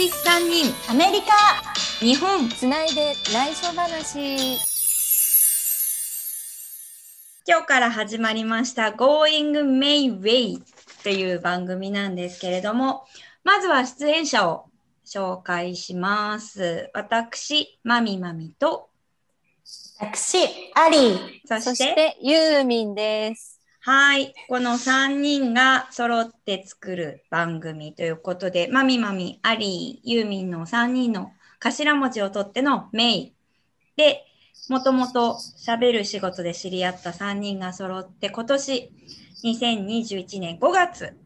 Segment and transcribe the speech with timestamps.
[0.00, 1.26] フィフ3人アメリカ。
[2.02, 4.58] 日本つないで内緒話。
[7.46, 10.62] 今日から始まりました Going Mayway
[11.02, 13.04] という番組なんですけれども
[13.44, 14.70] まずは出演者を
[15.04, 16.88] 紹介します。
[16.94, 18.88] 私まみまみと
[19.98, 21.60] 私アリー。
[21.60, 24.34] そしてユーミンですはい。
[24.46, 33.32] この3人が揃って作る番組ということで、まみまみ、アリー、ユーミンの3人の頭文字を取ってのメイ
[33.96, 34.26] で、
[34.68, 38.92] もともと喋る仕事で知り合った3人が揃って、今年
[39.44, 41.16] 2021年5月、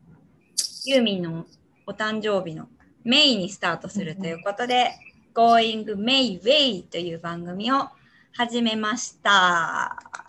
[0.84, 1.46] ユーミンの
[1.88, 2.68] お誕生日の
[3.02, 4.92] メイにスタートするということで、
[5.34, 7.88] Going May Way という番組を
[8.32, 10.23] 始めました。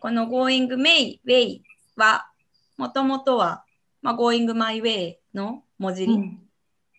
[0.00, 1.60] この Going My Way
[1.96, 2.30] は、
[2.76, 3.64] もともとは、
[4.02, 6.38] まあ、Going My Way の文字り、うん。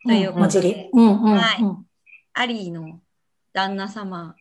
[0.05, 0.89] ということで文字り。
[0.91, 1.37] うんうんうん。
[1.37, 1.57] はい。
[2.33, 2.99] アリーの
[3.53, 4.35] 旦那様。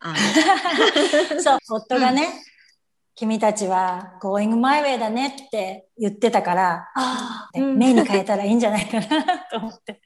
[0.00, 0.16] 案。
[1.40, 2.42] そう、夫がね、
[3.14, 7.76] 君たちは going my way だねって言ってたから、ああ、うん。
[7.76, 10.00] 目に変えたらいいんじゃないかなと思って。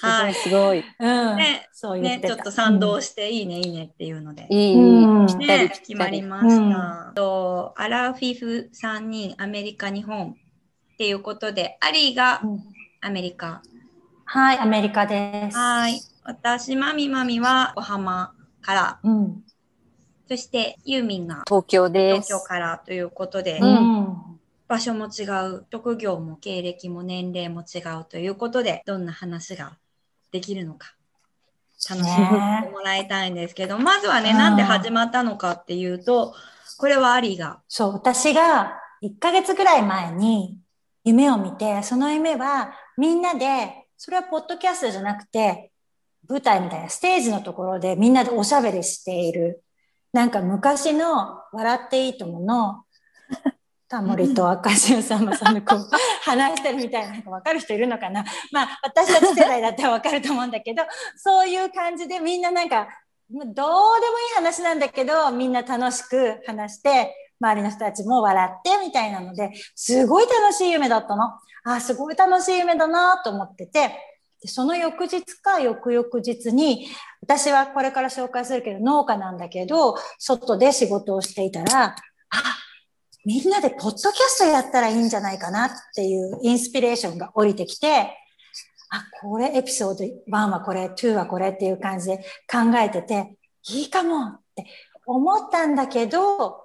[0.00, 0.34] はい。
[0.34, 1.36] すごいうん。
[1.36, 2.34] ねね、そう言ってた。
[2.34, 4.46] ちょっと賛同して、いいね、いいねっていうので。
[4.50, 7.06] いい、ね、決まりりました。
[7.08, 10.36] うんとアラフィフ3人、アメリカ、日本
[10.94, 12.64] っていうことで、アリーがうん
[13.02, 13.62] アメリカ。
[14.24, 15.56] はい、アメリカです。
[15.56, 16.00] はい。
[16.22, 19.42] 私、マミマミは横浜から、うん。
[20.28, 24.16] そしてユーミンが東京です東京からということで、うん。
[24.68, 29.72] 場所も違う、職業も経歴も年齢も違うということで、どんな話が
[30.30, 30.94] できるのか、
[31.88, 34.36] 楽しんでもらいたいんですけど、まずはね、うん。
[34.36, 36.34] なんで始まったのかっていうと、
[36.78, 40.58] これはアリーが、そう、私が1ヶ月ぐらい前に
[41.04, 45.72] 夢を見て、その夢はみんなで、それはポッドキャストじゃなくて、
[46.28, 49.62] 舞台みたいなステージのところでみんなでおしゃべりしている。
[50.12, 52.84] なんか昔の笑っていいともの、
[53.90, 55.88] タモリと赤潮さんまさんのこう
[56.22, 58.24] 話してるみたいな、なんか分かる人いるのかな？
[58.52, 60.84] まあ私たち世代だったら分かると思うんだけど、
[61.16, 62.86] そういう感じでみんななんか、
[63.30, 63.64] どうでもいい
[64.36, 71.24] 話なんだけど、みんな楽しく話して、周りの人たちも笑ってみたいなので、すごい楽しい夢だったの。
[71.64, 73.90] あ、すごい楽しい夢だなと思ってて、
[74.40, 76.86] でその翌日か翌々日に、
[77.22, 81.96] 私はこれから紹介するけど農家なんだけど、外で仕事をしていたら、
[82.30, 82.56] あ、
[83.24, 88.16] みんなでポッドキャストやったらいいんじゃないかなっていうインスピレーションが降りてきて、
[88.90, 92.18] あ、これエピソード1はこれ、2はこれっていう感じで
[92.50, 93.36] 考えてて、
[93.68, 94.66] いいかもって
[95.06, 96.60] 思ったんだけど、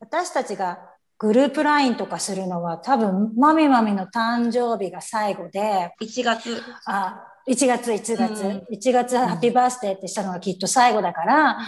[0.00, 0.80] 私たちが
[1.18, 8.66] グループラインとかするのは多分、マミマミの誕生日が最後で、1月、あ、1月、1月、うん。
[8.72, 11.58] 1月ハッピーバースデーってしたのがきっと最後だから、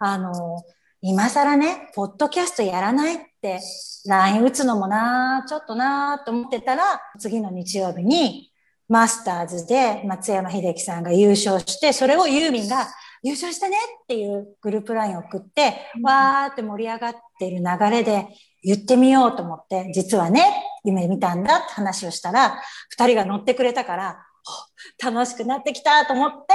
[0.00, 0.62] あの、
[1.04, 3.58] 今更ね、ポッドキャストやらないって、
[4.06, 6.84] LINE 打つのもな、ちょっとなと思ってたら、
[7.18, 8.52] 次の日曜日に、
[8.88, 12.86] マスターズで松山秀樹さんが優勝して、それをユーミンが
[13.24, 16.02] 優勝したねっていうグループ LINE を送って、うん。
[16.06, 18.28] わーって盛り上がってる流れで
[18.62, 24.24] 言ってみようと思って、実はね、夢見たんだって話をしたら、二人が乗ってくれたから、
[25.02, 26.54] 楽しくなってきたと思って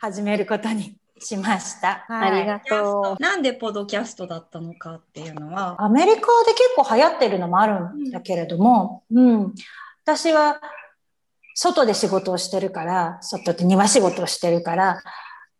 [0.00, 2.04] 始めることにしました。
[2.08, 2.30] はい。
[2.30, 3.22] ありがとう。
[3.22, 9.54] なんでポッドキャストだったのかっていうのは、アメリカで結構流行ってるのもあるんだけれども、うん、
[10.04, 10.60] 私は
[11.54, 15.02] 外で仕事をしてるから、外って庭仕事をしてるから、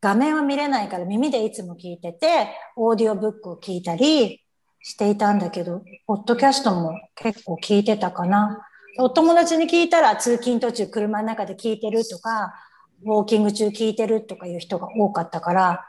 [0.01, 4.43] 画面は見れないから耳でいつも聞いてて、オーディオブックを聞いたり
[4.83, 8.67] していたんだけど、ポッドキャストも結構聞いてたかな。
[8.99, 12.53] お友達に聞いたら通勤途中車の中で聞いてるとか、
[13.05, 15.87] ウォーキング中聞いてるとかいう人が多かったから、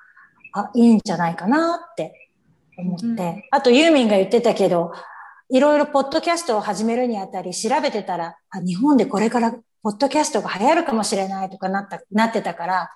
[0.53, 2.29] あ、いいんじゃないかなって
[2.77, 3.05] 思って。
[3.05, 4.91] うんあとユーミンが言ってたけど、
[5.49, 9.53] いろいろポッドキャストを始めるにあたり調べてたら、あ、日本でこれから
[9.83, 12.89] ポッドキャストが流行るかもしれないとかなった、なってたから、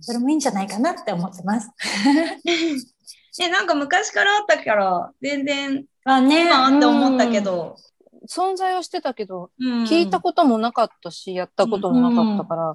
[0.00, 1.70] それもいいんじゃないかなって思ってます。
[3.38, 7.40] ね、なんか昔からあったから、全然、あね今って思ったけ。
[7.40, 7.76] ど、
[8.28, 12.74] 存在はしてたけど、うん聞いたこともなかったしやったこともなかったから、うん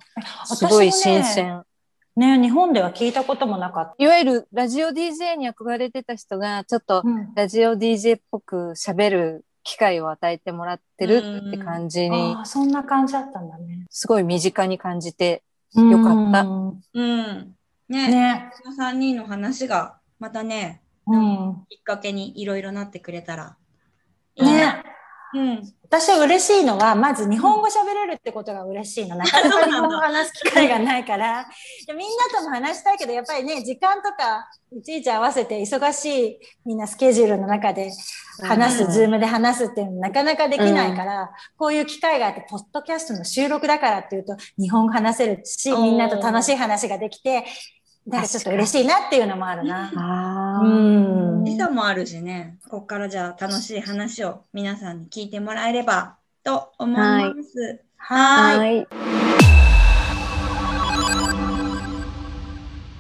[0.58, 1.64] すごい新鮮、
[2.16, 7.04] ね、日本では聞いたこともなかっいわゆるラジオ DJ に憧れてた人がちょっと
[7.36, 13.86] ラジオ DJ っぽく喋る機会を与えてもらってるって感じにああ、そんな感じだったんだね。
[13.90, 15.44] すごい身近に感じて
[15.76, 17.56] よかったうんうん。
[17.90, 18.52] ね、ね。
[18.64, 21.66] この3人の話が、またね、うん。
[21.70, 23.58] きっかけにいろいろなってくれたら
[24.36, 24.52] いいな。
[24.52, 24.84] ね。
[25.34, 25.74] うん。
[25.84, 29.16] 私は嬉しいのは、まず日本語喋れるってことが嬉しいの。
[29.16, 31.46] なかなか日本語話す機会がないから。
[31.86, 37.90] でみんなとも話したいけど、やっぱりね、時間とか、いちいち合わせて忙しいみんなスケジュールの中で
[38.44, 47.46] 話す、うんズームで話すっていうのなかなかできないから、こういう機会があって、ポッドキャストの収録だからっていうと、日本語話せるし、みんなと楽しい話ができて、
[48.08, 49.92] なんかちょっと嬉しいなっていうのもあるな。
[49.94, 51.46] あうーん。
[51.46, 57.82] 時差もあるしね、ここからじゃあ楽しい話を皆さんに聞いてもらえればと思います。
[57.98, 58.60] はーい。
[58.60, 58.88] はい。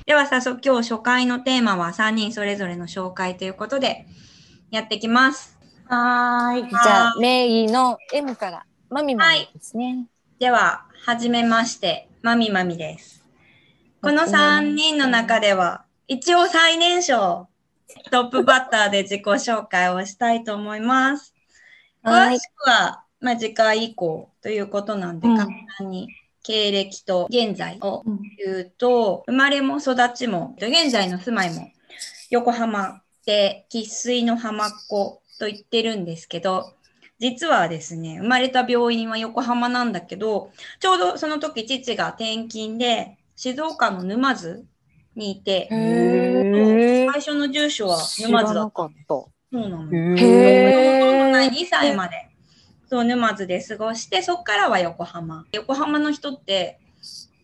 [0.06, 4.08] では早速今日初回のテーマは3人それぞれの紹介ということで
[4.72, 5.58] やってきます。
[5.86, 6.70] はーい。
[6.70, 10.08] じゃあ、メイの M から、マミマミですね。
[10.38, 13.17] では、はじめまして、まみまみです。
[14.08, 17.50] この3人の中では、一応最年少、
[18.10, 21.36] トップバッターで自己紹介をしたいと思います。
[22.04, 25.50] はい詳しくは、まあ、次回以降ということなんで、うん簡
[25.80, 26.08] 単に
[26.42, 31.70] 経歴と現在をうん言うと、生まれも育ちも、現在の住まいも
[32.30, 36.72] 横浜で生粋の浜っ子と言ってるんですけど、
[37.20, 44.66] 実はですね、生まれた病院は横浜なんだけど、ちょうどその時父が転勤で静岡の沼津
[45.16, 48.86] にいて、最初の住所は知沼津だった。
[48.86, 49.06] った。
[49.08, 49.96] そうなの。
[49.96, 52.30] へへーない2歳まで、
[52.90, 55.46] そう、沼津で過ごして、そこからは横浜。
[55.52, 56.80] 横浜の人って、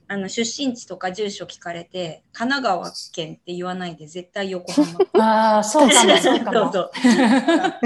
[0.08, 4.98] あの、出身地とか住所聞かれて、神奈川県って言わないで、絶対横浜。
[5.24, 6.74] ああ、そう かも、そうかも。
[6.74, 6.92] そう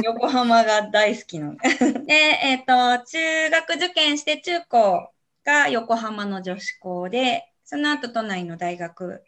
[0.02, 1.58] 横浜が大好きなの。
[2.08, 5.12] で、えっ、と、中学受験して中高
[5.44, 9.22] が横浜の女子校で、その後都内の大学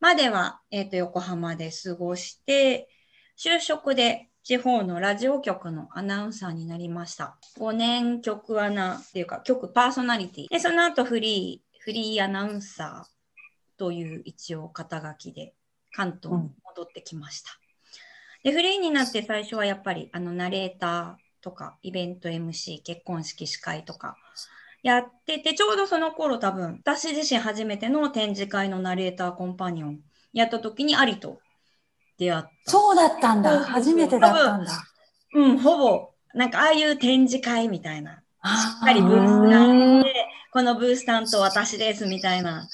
[0.00, 2.88] までは、えっ、と、横浜で過ごして、
[3.38, 7.36] 就職で地方のラジオ局のアナウンサーになりました。
[7.58, 10.48] 5年局アナっていうか、局パーソナリティ。
[10.48, 15.54] で、その後フリー、フリーアナウンサーという一応肩書きで
[15.92, 17.50] 関東に戻ってきました。
[18.42, 24.16] で、フリーになって最初はやっぱりあのナレーターとかイベント MC、結婚式司会とか
[24.82, 30.00] やってて、ちょうどその頃多分私自身初めての展示会のナレーターコンパニオン
[30.32, 31.38] やった時にアリと
[32.18, 32.70] 出会った。
[32.70, 33.60] そうだったんだ。
[33.64, 34.72] 初めてだったんだ。
[35.34, 38.12] うん、ほぼ、なんかああいう展示会みたいな。
[38.14, 40.12] しあっかりブースうがあんって、
[40.52, 42.68] このブース担当私ですみたいな、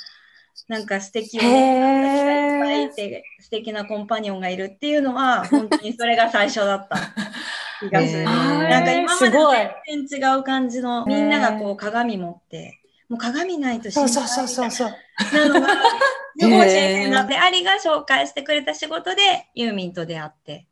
[0.67, 6.97] なんか素敵へな、ーいっぱいいて素敵なコンパニオンがいるっていうのは、本当にそれが最初だった
[7.91, 8.25] がする。
[8.25, 14.91] なんか今まで全然違う感じの、みんながこう鏡持って、もう鏡ないとしないそうそうそうそう。
[15.33, 15.69] なのが、
[16.39, 17.25] すごい新鮮な。
[17.25, 20.67] で、アリが紹介してくれた仕事でユーミンと出会って。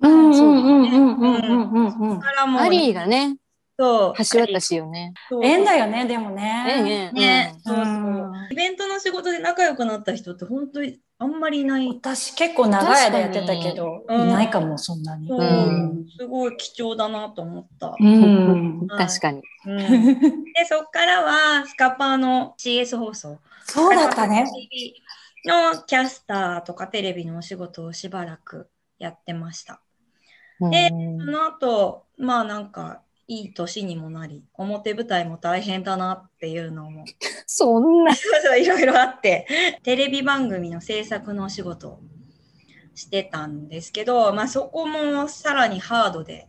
[0.00, 2.20] うんうんうんうんうんうんうん。
[2.20, 2.62] からもう。
[2.62, 3.36] アリーがね。
[3.78, 4.24] そう。
[4.24, 5.14] 橋渡しよね。
[5.42, 6.64] 縁だよね、でもね。
[6.68, 8.32] え、ね、ね、そうそう。
[8.50, 11.86] イベントの仕事で仲良くなった人って本当にあんまりいない。
[11.86, 15.28] 私結構長い間やってたけど、いないかも、そんなに。
[16.16, 17.94] すごい貴重だなと思った。
[18.00, 18.88] うん。
[18.88, 19.42] 確かに。
[19.66, 19.76] うん
[20.54, 23.38] で、そっからはスカパーの CS 放送。
[23.64, 24.46] そうだったね。
[25.44, 29.82] のキャスターとかテレビのお仕事をしばらくやってました。
[30.58, 37.04] でうんその後、まあなんか、いい年にもなり、表舞台も大変だなっていうのも
[37.46, 38.12] そんな。
[38.12, 39.46] そうそういろいろあって、
[39.84, 42.00] テレビ番組の制作のお仕事を
[42.96, 46.48] してたんですけど、まあそこもさらにハードで、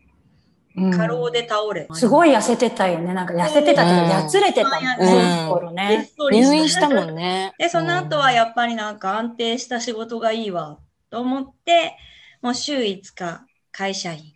[0.75, 1.85] うん過労で倒れ。
[1.93, 3.13] すごい痩せてたよね。
[3.13, 7.53] なんか痩せてたっていうんやつれてたもんね、入院したもんね。
[7.59, 10.79] で、その後はやっぱりなんか安定した仕事がいいわ
[11.11, 11.95] と思って、
[12.41, 14.33] もう週5日会社員。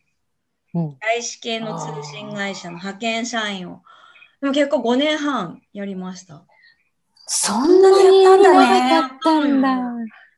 [0.75, 3.82] うん外資系の通信会社の派遣社員を、
[4.41, 6.44] でも結構5年半やりました。
[7.27, 9.08] そんなにやったんだね。
[9.08, 9.77] ったんだ。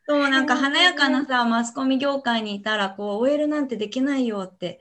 [0.08, 4.80] そう、なんか華やかなさ、マスコミ業界にいたら、こう、OL なんてできないよって、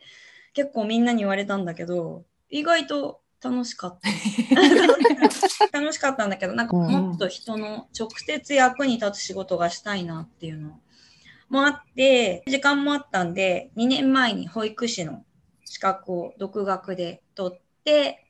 [0.52, 4.08] 結構みんなに言われたんだけど、意外と楽しかった。
[5.80, 10.80] 楽しかったんだけど、なんかもっと人の直接役に立つ仕事がしたいなっていうの
[11.48, 15.24] もあって、時間もあったんで、2年前に保育士の
[15.66, 18.24] 資格を独学で取って、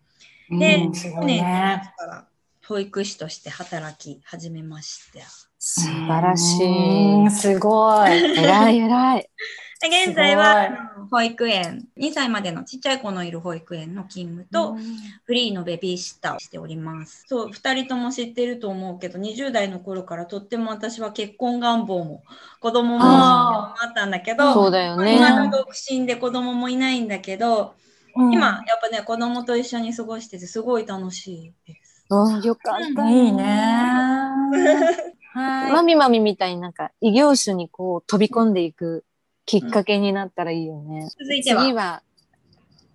[0.51, 1.93] で、うんすごい去年ね。
[1.97, 2.27] から
[2.67, 5.21] 保育士として働き始めました。
[5.59, 7.13] 素晴らしい。
[7.15, 8.11] うんすごい。
[8.11, 9.31] 偉い偉い。
[9.81, 10.71] で現在は
[11.11, 14.77] 保育園、2歳までのちっちゃい子のいる保育園の勤務と、
[15.25, 17.25] フリーのベビーシッターをしております。
[17.27, 22.23] そう、2人とも知ってると思うけど、20代の頃からとっても私は結婚願望も
[22.61, 25.17] 子供もああったんだけど、そうだよね。
[25.17, 27.75] 今の独身で子供もいないんだけど、
[28.17, 32.07] うん今、やっぱね、子供と一緒に過ごしてて、すごい楽しいです。
[32.09, 33.11] うんよかった。
[33.11, 33.45] いいね。
[35.37, 35.73] はい。
[35.73, 39.05] マミマミみたいになんか異業種にこう飛び込んでいく
[39.47, 41.09] きっかけになったらいいよね。
[41.19, 41.63] 続いては。
[41.63, 42.03] 次は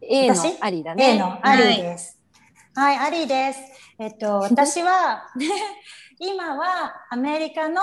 [0.01, 0.57] A の私？
[0.59, 1.15] ありだね。
[1.15, 2.19] A のアリーです。
[2.75, 3.59] はい、アリーです。
[3.97, 5.29] えっと、 私は、
[6.19, 7.81] 今はアメリカの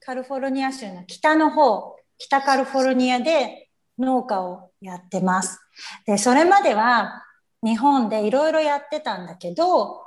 [0.00, 5.60] カリフォルニア州の北の方、北カリフォルニアで農家をやってます。
[6.06, 7.24] で、それまでは
[7.62, 10.02] 日本でいろいろやってたんだけど、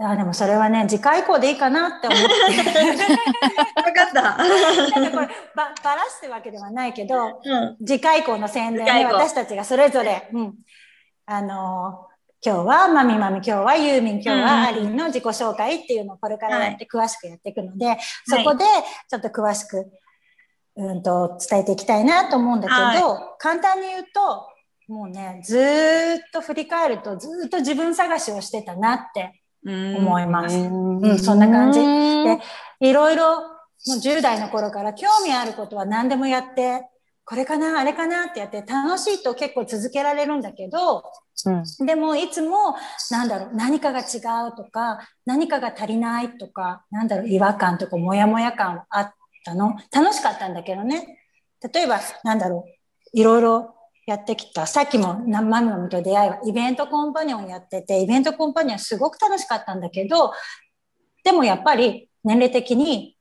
[0.00, 2.24] あでもそれはね、次回以降でいいかなって思って。
[2.24, 4.22] わかった。
[4.22, 5.26] なんかこれば、
[5.82, 7.86] ばらすってわけではないけど、うん。
[7.86, 10.54] 次回以降の宣伝で私たちがそれぞれ、うん、
[11.26, 12.08] あのー
[12.40, 18.64] 今日はマミマミ、今日はユーミン、今日はアリンの自己紹介っていうのをこれからやって詳しくやっていくので、そこで
[19.10, 19.90] ちょっと詳しく、
[20.76, 24.46] うんと伝えていきたいなと思うんだけど、簡単に言うと、
[24.86, 30.56] もうね、ずーっと振り返るとずーっと自分探しをしてたなって思います。
[30.56, 32.38] うんそんな感じで
[32.80, 36.82] いろいろ、もう10代の頃から興味あることは何でもやって、
[37.24, 41.02] これかな、あれかなってやって楽しいと結構続けられるんだけど、
[41.46, 42.74] うんでもいつも、
[43.10, 49.12] なんだろう、何かが違うとか、何かが足りないとか、なんだろう、違和感とか、モヤモヤ感はあっ
[49.44, 49.76] たの。
[49.92, 51.18] 楽しかったんだけどね。
[51.72, 52.70] 例えば、なんだろう、
[53.12, 53.74] いろいろ
[54.08, 54.66] やってきた。
[54.66, 60.32] さっきもマミマミと出会いは、イベントコンパニオンやってて、イベントコンパニオンすごく楽しかったんだけど、
[61.24, 63.18] でもやっぱり年齢的に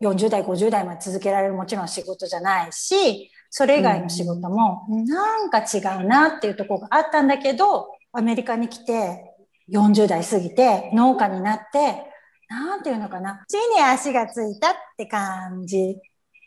[0.00, 9.34] 40代、50代まで続けられるもちろん仕事じゃないし、それ以外の仕事もなんか違うなっていうところがあったんだけど、アメリカに来て
[9.68, 12.04] 40代過ぎて農家になって、
[12.48, 15.96] なんていうのかな、地に足がついたって感じ、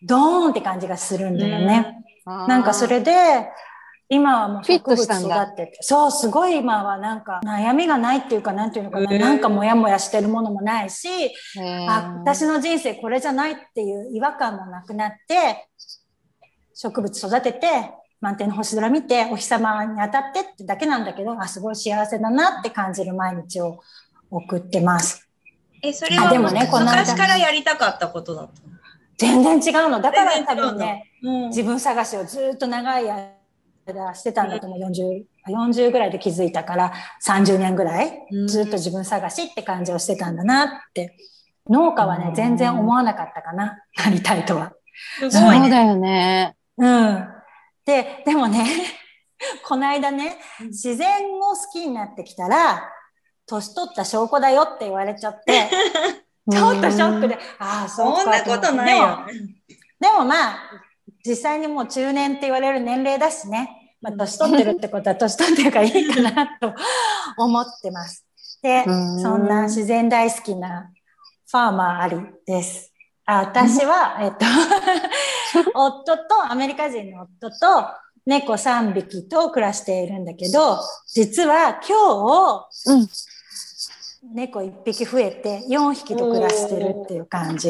[0.03, 1.97] ドーンって感じがするんだよね。
[2.47, 3.11] なんかそれで、
[4.13, 15.69] 今はもうフィット植物育ってて、そう、すごい今はなんか悩みがないっていうか、なんていうのかな、へーなんかモヤモヤしてるものもないし、へーあ、私の人生これじゃないっていう違和感もなくなって、
[16.73, 17.67] 植物育てて、
[18.19, 23.79] 満天の星空見て、お日様に当たってってだけなんだけど、あ、すごい幸せだなって感じる毎日を
[24.29, 25.27] 送ってます。
[25.81, 27.01] え、それはあでもねこの間。
[27.01, 28.70] 昔からやりたかったことだった
[29.21, 30.01] 全然違うの。
[30.01, 31.47] だから多全然違うん。
[31.49, 34.79] 自分探しをずっと長い間してたんだと思う。
[34.79, 36.93] 40、40ぐらいで気づいたから、
[37.25, 41.15] 30年ぐらいうんずっと自分探しって感じをしてたんだなって。
[41.69, 43.77] 農家はね、全然思わなかったかな。
[44.03, 44.73] なりたいとは。
[45.19, 45.61] すごいね。
[45.61, 46.55] そうだよね。
[46.77, 47.27] うん。
[47.85, 48.65] で、でもね、
[49.63, 51.07] この間ね、うん自然
[51.39, 52.89] を好きになってきたら、
[53.45, 55.69] 年取った証拠だよって言われちゃって、
[56.51, 59.19] ちょっとショックで、ああ、そんなことないよ。
[59.99, 60.59] でもまあ、
[61.25, 66.73] 実際にもう中年って言われる年齢だしね、まあ、年取ってるってことは年取ってるからいいかなと
[67.37, 68.25] 思ってます。
[68.61, 70.91] で、うんそんな自然大好きな
[71.49, 72.91] ファーマーありです。
[73.25, 74.45] あ私は、えっと、
[75.75, 77.87] 夫と、アメリカ人の夫と、
[78.25, 83.07] 猫3匹と暮らしているんだけど、実は今日、うん。
[84.23, 87.69] 猫1匹増えて4匹と暮らしてるっていう感じ。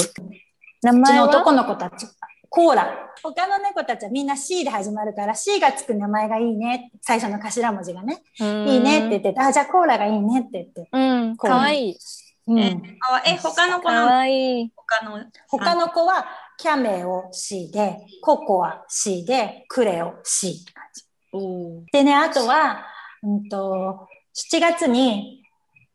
[0.81, 2.05] 名前男の子たち、
[2.49, 3.07] コーラ。
[3.23, 6.91] 他の猫たちはみんな C で始まるから、C がつく名前がいいね。
[7.01, 8.21] 最初の頭文字がね。
[8.39, 10.89] いいねって言ってて、あ、じゃあコーラがいいねって言って。
[10.91, 11.37] うん。
[11.37, 11.97] かわいい。
[12.47, 14.71] うんえ他の子かの、わいい。
[14.75, 16.25] 他の、他の子は、
[16.57, 21.91] キャメオ C で、ココア C で、クレオ C って感じ。
[21.93, 22.83] でね、あとは、
[23.23, 24.07] うんと、
[24.51, 25.40] 7月に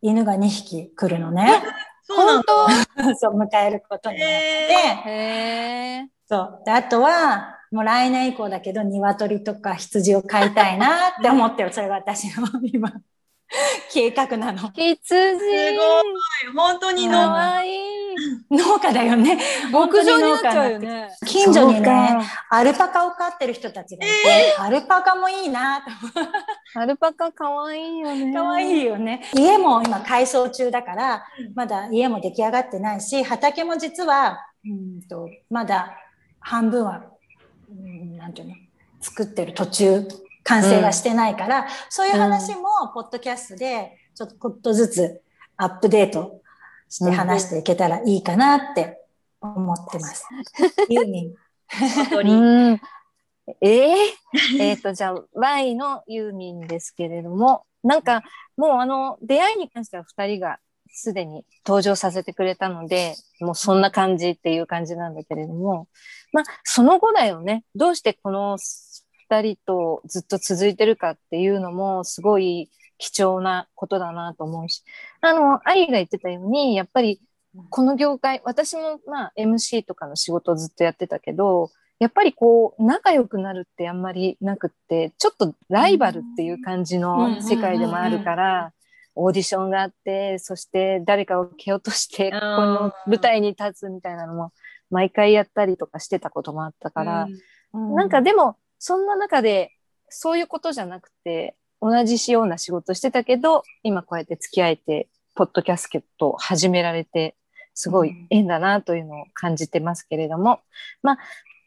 [0.03, 1.63] 犬が2匹来るのね。
[2.03, 3.15] そうなんだ。
[3.17, 6.09] そう、迎えることになって、へへえ。
[6.29, 6.63] そう。
[6.65, 11.73] で、あとは、もう来年以降だけど、鶏とか羊を飼いたいなって思ってる。
[11.73, 12.93] それが私の今、
[13.93, 14.71] 計画なの。
[14.75, 14.99] 羊。
[15.05, 15.45] す
[16.55, 17.77] 本当にかの、わいい。
[18.51, 19.39] 農家だよね。
[19.71, 21.09] 牧場になっちゃうよね。
[21.27, 22.19] 近所にね、
[22.51, 25.91] アルパカを飼ってる人たちがいて、アルパカもいいなと
[26.81, 28.33] アルパカかわいいよね。
[28.33, 29.23] かわいいよね。
[29.35, 35.97] 家も今改装中だから、まだ家も出来上がってないし、畑も実は、うんと、まだ
[36.41, 37.05] 半分は、
[37.71, 38.55] うん、なんていうの、
[39.01, 40.09] 作ってる途中、
[40.47, 42.63] 完成はしてないから、そういう話も、
[42.95, 45.23] ポッドキャストで、ちょっととずつ
[45.57, 46.41] アップデート
[46.89, 49.01] して話していけたらいいかなって
[49.41, 50.27] 思ってます。
[50.89, 51.35] ユーミン。
[51.69, 52.33] 小鳥。
[52.33, 52.81] うん。
[53.61, 54.15] え え
[54.59, 58.23] えっと、じゃあ、Y のユーミンですけれども、なんか、
[58.57, 65.89] もうあの、出会いに関しては二人がすでに登場させてくれたので、もうそんな感じっていう感じなんだけれども、
[66.33, 67.65] まあ、その後だよね。
[67.75, 68.59] どうしてこの
[69.29, 74.83] 二人とずっと続いてるかっていうのもすごい貴重なことだなと思うし、
[75.21, 77.21] あの、愛が言ってたように、やっぱり
[77.71, 88.73] この業界、私もまあ MC とかの仕事をずっとやってたけど、やっぱりこう、仲良くなるってあんまりなくって、ちょっとライバルっていう感じの世界でもあるから、
[89.15, 94.53] オーディションがあって、そして誰かを蹴落として、この舞台に立つみたいなのも、
[94.91, 97.29] 毎回やったりとかしてたこともあったから、
[97.73, 99.73] なんかでも、そんな中で、
[100.09, 107.37] そういうことじゃなくて、同じような仕事してたけど、今こうやって付き合えて、ポッドキャストを始められて、
[107.75, 110.61] すごい縁だなというのを感じてますけれども、
[111.03, 111.19] まあ、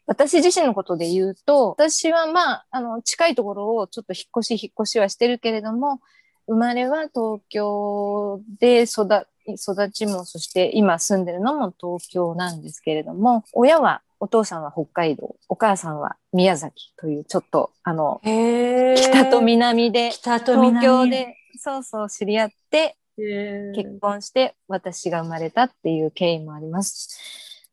[0.08, 6.02] 私自身のことで言うと、私はまあ、あの、近いところをちょっと引っ越し引っ越しはしてるけれども、
[6.48, 18.22] 生まれは東京で育、育ちも、そして今住んでるのも東京なんですけれども、親は、お父さんは北海道、お母さんは宮崎という、ちょっと、あの、
[18.96, 22.98] 北と南で、東京で、そうそう知り合って、
[23.76, 27.18] 結婚して私が生まれたっていう経緯もあります。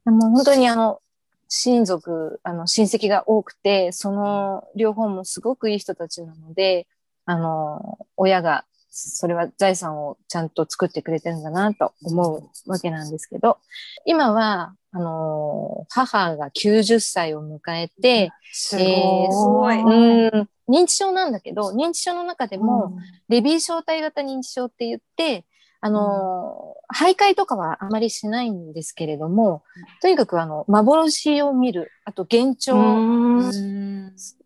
[0.05, 1.00] もう本当にあの、
[1.49, 6.87] 親族、あの、親戚が多くて、その両方もすごくいい人たちなので、
[7.25, 8.65] あの、親が、
[8.97, 13.59] それは財産をちゃんと作ってくれてるんだなと思うわけなんですけど、
[14.07, 20.49] 今は、あの、母が90歳を迎えて、すごい、えー、うん。
[20.83, 22.97] 認知症なんだけど、認知症の中でも、
[23.29, 25.45] レビー小体型認知症って言って、
[25.81, 29.62] あの、徘徊とかはあまりしないんですけれども、
[30.00, 32.75] とにかくあの、幻を見る、あと幻聴、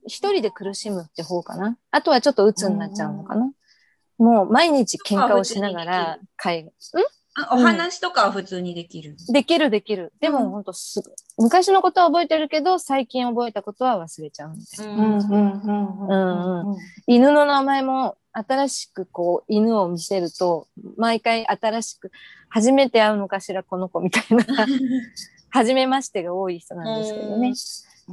[0.06, 1.78] 一人で苦しむって方かな。
[1.92, 3.52] あとはちょっと鬱になっちゃうのかな。
[4.20, 7.02] もう毎日喧嘩をしながら海外。
[7.02, 7.04] ん？
[7.52, 10.12] お話とかは普通にできる、うん、できるできる。
[10.20, 16.64] でも、うん、本当すぐ、昔のことは覚えてるけど、最近覚えたことは忘れちゃうみたいな。
[17.06, 22.10] 犬の名前も新しくこう犬を見せると、毎回新しく、
[22.48, 24.44] 初めて会うのかしら、この子みたいな、
[25.50, 27.54] 初めましてが多い人なんですけどね。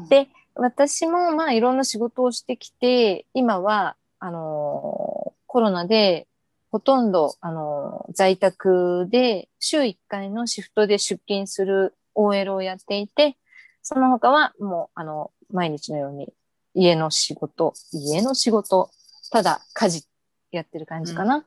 [0.09, 5.16] で、私もまあいろんな仕事をしてきて、今は、あのー、
[5.57, 6.27] コロナで
[6.69, 13.37] ほとんど、あのー、在宅で週1回のシフトで出勤する OL をやっていて、
[13.81, 16.31] その他はもう、あの、毎日のように
[16.75, 18.91] 家の仕事、家の仕事、
[19.31, 20.03] ただ家事
[20.51, 21.43] やってる感じかな。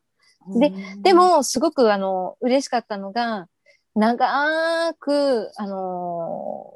[0.49, 3.46] うん、で、でも、すごくあの、嬉しかったのが、
[3.94, 6.73] 長く、あの、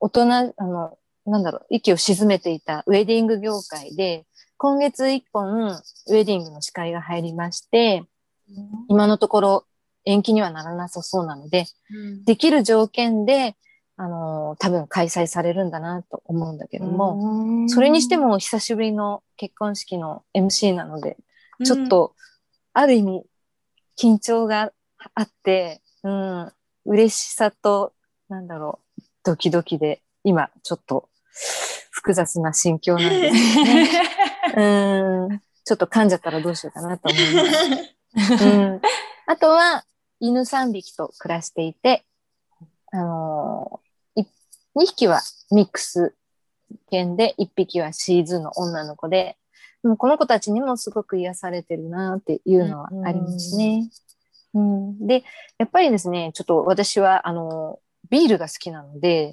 [0.00, 0.22] 大人、
[0.58, 4.26] あの、なんだろう、息を沈めていたウェディング業界で、
[4.64, 8.04] 今月一本、ウェディングの司会が入りまして、
[8.48, 9.66] うん、今のところ
[10.06, 13.56] 延期にはならなさそうなので、うん、できる条件で、
[13.98, 21.18] あの、多分開催されるんだなと思うんだけども、それにしても久しぶりの結婚式の MC なので、
[21.62, 22.14] ちょっと、
[22.72, 23.22] ある意味、
[24.00, 24.72] 緊張が
[25.14, 26.52] あって、うん、
[26.86, 27.92] 嬉しさと、
[28.30, 31.10] なんだろう、ドキドキで、今、ちょっと、
[31.90, 33.90] 複雑な心境なんですね。
[34.56, 37.42] うん、ちょっと噛んじゃったらどうしようかなと思いま
[38.36, 38.44] す。
[38.44, 38.80] うん、
[39.26, 39.84] あとは、
[40.20, 42.04] 犬3匹と暮らしていて、
[42.92, 44.22] あのー、
[44.76, 46.14] 2匹はミックス
[46.90, 49.36] 犬で、1匹はシーズンの女の子で、
[49.82, 53.90] もこの子たちにもすごく癒されてるなっていうのはありますね。
[54.54, 55.24] うん、うん、で、
[55.58, 59.32] やっぱりですね、ちょっと私は、あの、ビールが好きなので、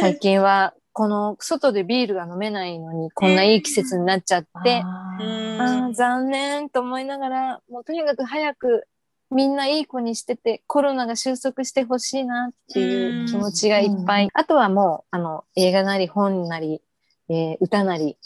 [0.00, 8.88] 最近はこの外でビールが飲めないのにこんないい季節になっちゃって、ああ残念と思いながら、もうとにかく早く
[9.30, 14.30] みんないい子にしててコロナが収束してほしいなっていう気持ちがいっぱい。
[14.32, 16.80] あとはもう、あの、映画なり本なり、
[17.28, 18.16] えー、歌なり、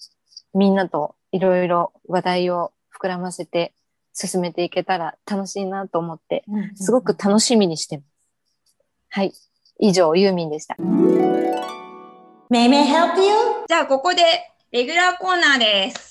[0.55, 3.75] みんなといろいろ話題を膨らませて
[4.13, 6.45] 進めていけたら楽しいなと思って、
[6.77, 8.07] すごく楽しみにしてます。
[9.09, 9.33] はい。
[9.81, 10.77] 以上、ユーミンでした。
[12.53, 13.65] May I help you?
[13.69, 14.23] じゃあ、ここで
[14.73, 16.11] レギュラーコーナーです。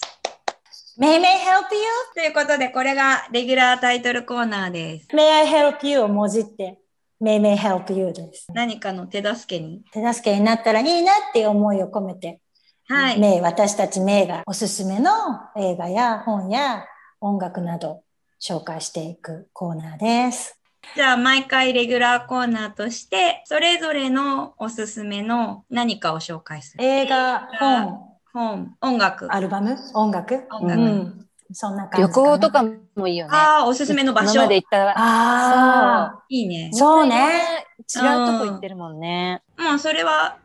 [0.97, 1.81] May I help you?
[2.15, 5.07] ということで、これがレギュラータイトルコーナーです。
[5.13, 5.99] May I help you?
[5.99, 6.79] をもじって、
[7.21, 8.47] May I help you です。
[8.53, 9.83] 何かの手助けに？
[9.91, 12.39] 手助けになったらいいなっていう思いを込めて、
[12.87, 13.19] はい。
[13.19, 15.11] 名、私たち名がおすすめの
[15.57, 16.85] 映画や本や
[17.19, 18.03] 音楽など
[18.41, 20.57] 紹介していくコーナーです。
[20.95, 26.83] じゃあ毎回レギュラーコーナーとして、それぞれのおすすめの何かを紹介する。
[26.83, 27.99] 映画、本、
[28.33, 29.27] 本、音楽。
[29.31, 29.77] アルバム？
[29.93, 30.47] 音楽？
[30.51, 30.81] 音楽。
[30.81, 32.07] うん、そんな感じ。
[32.07, 32.63] 旅行とか
[32.95, 33.31] もいいよね。
[33.33, 34.33] ああ、おすすめの場所。
[34.33, 34.89] 今まで行った。
[34.89, 36.23] ああ。
[36.29, 36.71] いいね。
[36.73, 37.65] そうね。
[37.79, 39.43] 違うとこ行ってるもんね。
[39.57, 40.37] もうそれは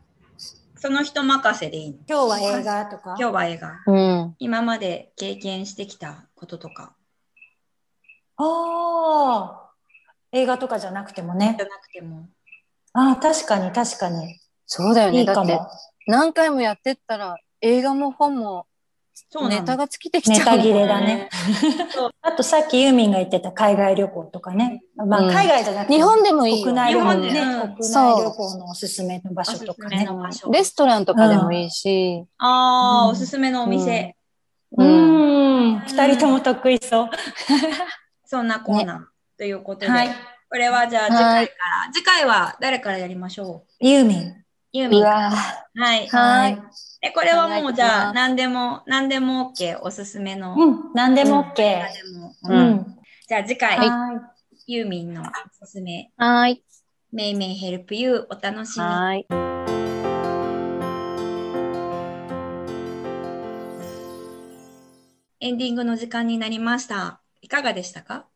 [0.76, 1.96] その人任せでいいの。
[2.06, 3.16] 今日は映画とか？
[3.18, 3.80] 今日は映画。
[3.86, 4.34] うん。
[4.38, 6.94] 今まで経験してきたこととか
[8.36, 9.63] ああ。
[10.34, 11.64] 映画とかじゃなくてもねじ。
[11.64, 12.26] ゃなくても。
[12.92, 14.38] ああ、確かに確かに。
[14.66, 15.20] そうだよね。
[15.20, 15.68] いいかだっ。
[16.06, 18.66] 何回もやってったら映画も本も
[19.30, 21.28] そうネタが尽きてきちゃうもんネタ切れだね。
[22.20, 24.82] あとさっきユーミンが言ってた海外旅行とかね。
[24.96, 27.40] まあうん海外じゃなくて日本でもいいよ国内旅行日本でね。
[27.40, 30.04] うん国内旅行のおすすめの場所とかねおすすめ。
[30.04, 34.16] の場所レストランとかでもいいし、ああ、うんおすすめのお店。
[34.76, 35.80] ううんん。
[35.86, 37.10] 二人とも得意そう。
[38.26, 39.88] そんなコーナーということで。
[39.88, 40.08] はい。
[40.50, 41.52] これはじゃあ次回か
[41.86, 41.92] ら。
[41.92, 43.86] 次回は誰からやりましょう？
[43.86, 44.44] ユーミン。
[44.72, 45.04] ユーミン。
[45.04, 45.30] は
[45.74, 46.06] い。
[46.08, 46.62] はい。
[47.00, 49.80] で、これはもうじゃあ何でも、何でも OK。
[49.82, 50.54] おすすめの。
[50.56, 50.92] うん。
[50.94, 51.80] 何でも OK。
[51.80, 52.98] 何でもううんん。
[53.28, 54.20] じゃあ次回、はい。
[54.72, 55.24] ユーミンのお
[55.66, 56.12] すすめ。
[56.16, 56.62] はい。
[57.12, 58.84] めいめいヘルプユーお楽しみ。
[58.84, 59.26] はい。
[65.40, 67.20] エンディングの時間になりました。
[67.42, 68.26] いかがでしたか？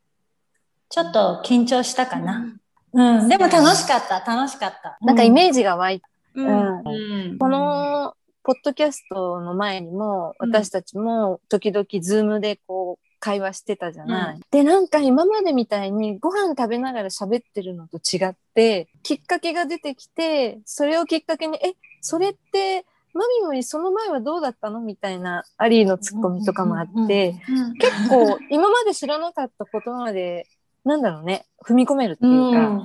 [0.90, 2.54] ちょっと緊張したかな。
[2.92, 3.28] うん。
[3.28, 4.20] でも楽しかった。
[4.20, 4.98] 楽しかった。
[5.00, 6.08] なんかイメージが湧いた。
[6.34, 7.38] うん。
[7.38, 14.36] この、ポッドキャストの前にも、うん私たちも時々ズームでこう、会話してたじゃない。
[14.38, 30.46] うで、なんか今までみたいにご飯食べながら喋ってるのと違って、きっかけが出てきて、それをきっかけに、え、それって、マミマミその前はどうだったのみたいなアリーのツッコミとかもあって、うん結構今まで知らなかったことまで、
[30.84, 32.84] なんだろうね、踏み込めるっていうか、うんう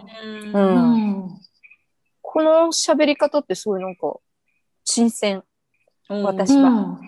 [0.53, 1.39] うんん。
[2.21, 4.15] この喋り方ってすごいなんか、
[4.83, 5.43] 新鮮。
[6.09, 6.69] 私は。
[6.69, 6.99] うん。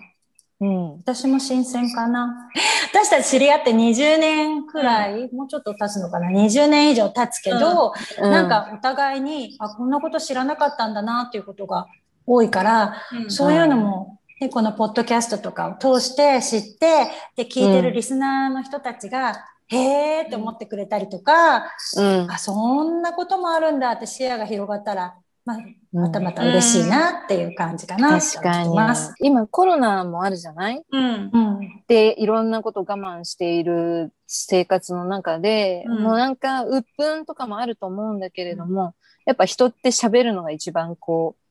[0.62, 0.98] うん。
[0.98, 2.50] 私も新鮮かな。
[2.92, 11.88] 私たち知り合って20年くらい、もうちょっと経つのかな？20年以上経つけど、なんかお互いに、あ、こんなこと知らなかったんだなっていうことが
[12.26, 22.32] 多いから、うんそういうのも、ね、このポッドキャストとかを通して知って、で、聞いてるリスナーの人たちが、へーって思ってくれたりとか、うん。
[22.32, 29.16] あ、そんなこともあるんだって視野が広がったら、まあ、うんまたまた嬉しいなっていう感じかなって確かに思ってます。。
[29.20, 30.84] 今コロナもあるじゃない？
[30.92, 31.30] うん。
[31.32, 31.84] うん。
[31.88, 38.94] で、いろんなこと我慢している生活の中で、うんもうなんか、鬱憤とかもあると思うんだけれども、
[39.26, 41.45] やっぱ人って喋るのが一番こう、まあ、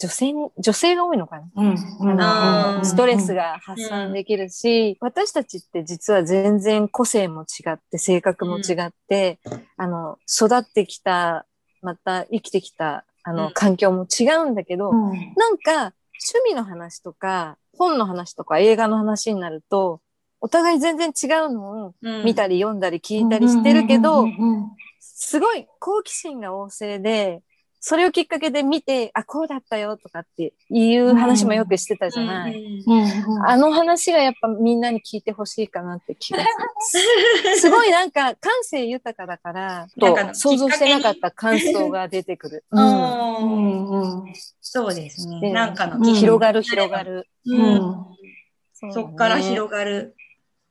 [0.00, 2.76] 女性に、女性が多いのかな？
[2.76, 2.84] うん。
[2.84, 9.40] ストレスが発散できるし、私たちって実は全然個性も違って、性格も違って、
[9.76, 11.46] あの、育ってきた、
[11.82, 13.52] また生きてきた、あの、うん。
[13.52, 15.34] 環境も違うんだけど、うん。
[15.36, 15.94] なんか、趣
[16.50, 20.00] 味の話とか、本の話とか映画の話になると、
[20.40, 22.24] お互い全然違うのをうん。
[22.24, 24.70] 見たり読んだり聞いたりしてるけど、うんうんうん。
[25.00, 27.42] すごい好奇心が旺盛で、
[27.80, 32.84] それをきっかけで見て、あ、こうだったよとかっていう話もよくしてたじゃない。
[33.46, 36.40] あの話がやっぱみんなに聞いてほしいかなって気が
[36.80, 36.98] す
[37.44, 37.56] る。
[37.58, 42.64] すごいなんか感性豊かだから、かと想像してなかった感想が出てくる。
[44.60, 45.40] そうですね。
[45.40, 47.28] でなんかの広がる広がる。
[48.74, 49.42] そっからる。
[49.42, 50.16] 広がる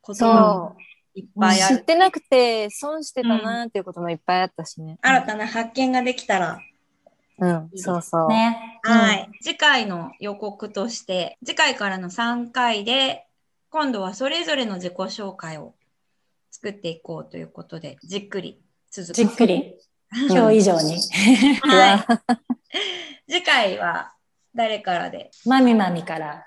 [0.02, 0.72] ことそが
[1.14, 1.54] いっぱう。
[1.54, 1.76] いある。
[1.78, 4.98] 知ってなくて損してたなっていうこともいっぱいあったしね。
[5.00, 6.60] 新たな発見ができたら。
[7.38, 8.28] うん、そうそう。
[8.28, 8.80] ね。
[8.82, 9.30] はい。
[9.40, 13.26] 次回の予告として、次回からの3回で、
[13.70, 15.74] 今度はそれぞれの自己紹介を
[16.50, 19.14] 作っていこうということで、じっくり続く。
[19.14, 19.76] じっくり。
[20.30, 20.98] 今日以上に。
[21.62, 23.28] はい。
[23.30, 24.14] 次回は
[24.54, 25.30] 誰からで？
[25.44, 26.46] まみまみから、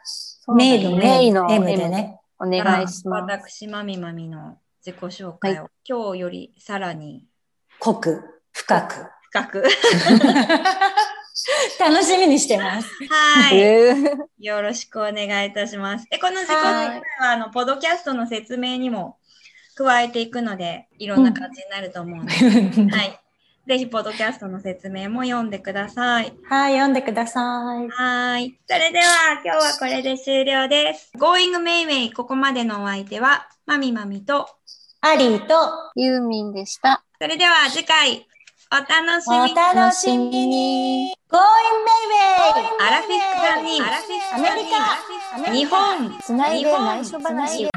[0.55, 2.19] メイのメイの M でね。
[2.39, 3.23] お願いします。
[3.31, 7.27] 私、まみまみの自己紹介を、今日よりさらに
[7.79, 9.20] 濃く、深く。
[9.31, 9.63] 深く。
[11.79, 12.89] 楽しみにしてます。
[13.09, 13.57] はい。
[13.57, 16.07] えーよろしくお願いいたします。
[16.09, 19.17] で、この自己紹介は、あの、ポドキャストの説明にも
[19.75, 22.31] 加えていくので、いろんな感じになると思うので、
[22.95, 23.19] はい。
[23.67, 26.33] ぜひ、ポドキャストの説明も読んでください。
[26.49, 27.39] はい、読んでくださ
[27.79, 27.87] い。
[27.89, 28.59] はい。
[28.67, 29.05] それでは、
[29.45, 31.11] 今日はこれで終了です。
[31.17, 34.49] Going メイメイ、ここまでのお相手は、まみまみと、
[35.01, 35.55] アリーと
[35.95, 37.03] ユーミンでした。
[37.21, 38.27] それでは次回、
[38.73, 39.53] お楽しみおに。
[39.53, 41.13] 楽しみに。
[41.29, 41.37] Going
[42.79, 45.51] アラフィフ3人、アメリカ。
[45.51, 47.67] 日本、つないで内緒話。